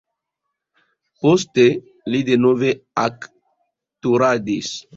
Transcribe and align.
Poste 1.25 1.67
li 2.15 2.23
denove 2.31 2.73
aktoradis. 3.05 4.75